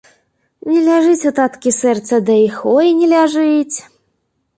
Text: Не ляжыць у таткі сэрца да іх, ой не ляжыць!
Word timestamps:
Не 0.69 0.79
ляжыць 0.85 1.27
у 1.29 1.31
таткі 1.39 1.73
сэрца 1.81 2.19
да 2.29 2.37
іх, 2.47 2.55
ой 2.73 2.89
не 3.03 3.11
ляжыць! 3.13 3.77